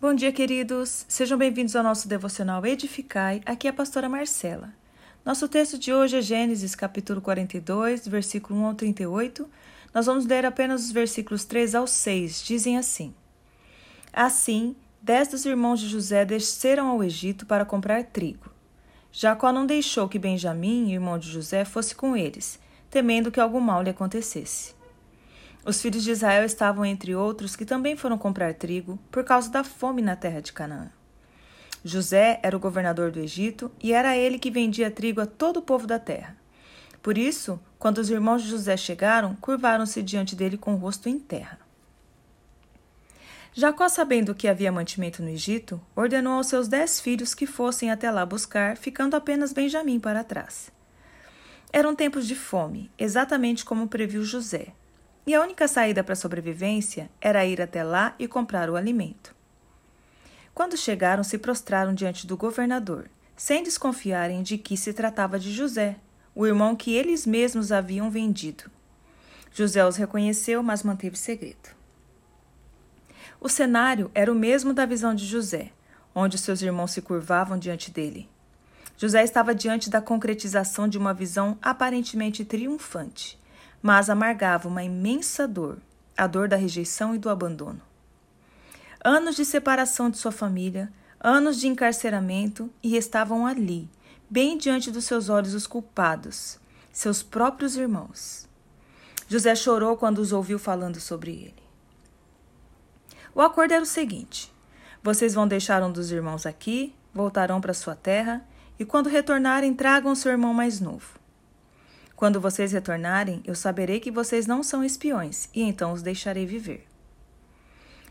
[0.00, 1.04] Bom dia, queridos.
[1.06, 3.42] Sejam bem-vindos ao nosso devocional Edificai.
[3.44, 4.72] Aqui é a pastora Marcela.
[5.22, 9.46] Nosso texto de hoje é Gênesis, capítulo 42, versículo 1 ao 38.
[9.92, 12.42] Nós vamos ler apenas os versículos 3 ao 6.
[12.42, 13.12] Dizem assim:
[14.10, 18.50] Assim, dez dos irmãos de José desceram ao Egito para comprar trigo.
[19.12, 22.58] Jacó não deixou que Benjamim, irmão de José, fosse com eles,
[22.88, 24.79] temendo que algum mal lhe acontecesse.
[25.64, 29.62] Os filhos de Israel estavam entre outros que também foram comprar trigo por causa da
[29.62, 30.90] fome na terra de Canaã.
[31.84, 35.62] José era o governador do Egito e era ele que vendia trigo a todo o
[35.62, 36.36] povo da terra.
[37.02, 41.18] Por isso, quando os irmãos de José chegaram, curvaram-se diante dele com o rosto em
[41.18, 41.58] terra.
[43.52, 48.10] Jacó, sabendo que havia mantimento no Egito, ordenou aos seus dez filhos que fossem até
[48.10, 50.70] lá buscar, ficando apenas Benjamim para trás.
[51.72, 54.72] Eram tempos de fome, exatamente como previu José
[55.30, 59.32] e a única saída para a sobrevivência era ir até lá e comprar o alimento.
[60.52, 65.98] Quando chegaram, se prostraram diante do governador, sem desconfiarem de que se tratava de José,
[66.34, 68.64] o irmão que eles mesmos haviam vendido.
[69.52, 71.68] José os reconheceu, mas manteve segredo.
[73.40, 75.70] O cenário era o mesmo da visão de José,
[76.12, 78.28] onde seus irmãos se curvavam diante dele.
[78.96, 83.38] José estava diante da concretização de uma visão aparentemente triunfante
[83.82, 85.78] mas amargava uma imensa dor,
[86.16, 87.80] a dor da rejeição e do abandono.
[89.02, 93.88] Anos de separação de sua família, anos de encarceramento, e estavam ali,
[94.28, 96.58] bem diante dos seus olhos os culpados,
[96.92, 98.48] seus próprios irmãos.
[99.28, 101.62] José chorou quando os ouviu falando sobre ele.
[103.34, 104.52] O acordo era o seguinte:
[105.02, 108.44] vocês vão deixar um dos irmãos aqui, voltarão para sua terra,
[108.78, 111.19] e quando retornarem, tragam seu irmão mais novo.
[112.20, 116.86] Quando vocês retornarem, eu saberei que vocês não são espiões, e então os deixarei viver.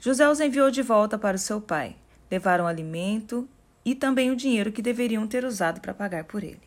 [0.00, 1.94] José os enviou de volta para o seu pai.
[2.28, 3.48] Levaram alimento
[3.84, 6.60] e também o dinheiro que deveriam ter usado para pagar por ele.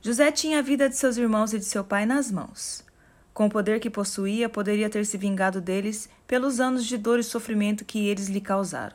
[0.00, 2.84] José tinha a vida de seus irmãos e de seu pai nas mãos.
[3.34, 7.24] Com o poder que possuía, poderia ter se vingado deles pelos anos de dor e
[7.24, 8.94] sofrimento que eles lhe causaram.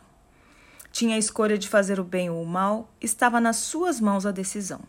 [0.93, 4.31] Tinha a escolha de fazer o bem ou o mal, estava nas suas mãos a
[4.31, 4.79] decisão.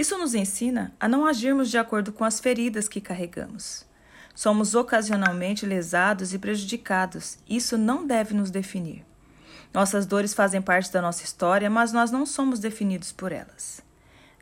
[0.00, 3.84] Isso nos ensina a não agirmos de acordo com as feridas que carregamos.
[4.34, 7.36] Somos ocasionalmente lesados e prejudicados.
[7.46, 9.04] Isso não deve nos definir.
[9.74, 13.82] Nossas dores fazem parte da nossa história, mas nós não somos definidos por elas.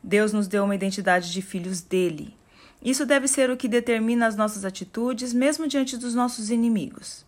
[0.01, 2.37] Deus nos deu uma identidade de filhos dele.
[2.81, 7.25] Isso deve ser o que determina as nossas atitudes, mesmo diante dos nossos inimigos.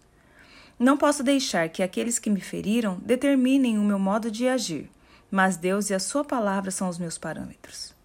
[0.79, 4.89] Não posso deixar que aqueles que me feriram determinem o meu modo de agir,
[5.29, 7.99] mas Deus e a Sua palavra são os meus parâmetros.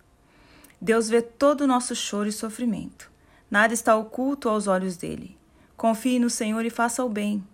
[0.87, 3.11] Deus vê todo o nosso choro e sofrimento.
[3.51, 5.37] Nada está oculto aos olhos dele.
[5.77, 7.45] Confie no Senhor e faça o bem.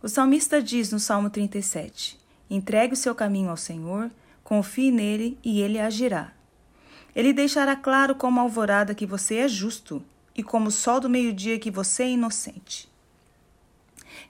[0.00, 2.16] O salmista diz no Salmo 37:
[2.48, 4.08] Entregue o seu caminho ao Senhor,
[4.44, 6.30] confie nele e ele agirá.
[7.12, 10.00] Ele deixará claro como alvorada que você é justo
[10.32, 12.88] e como o sol do meio-dia que você é inocente.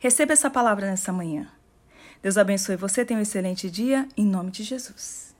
[0.01, 1.47] Receba essa palavra nessa manhã.
[2.23, 5.34] Deus abençoe você, tenha um excelente dia, em nome de Jesus.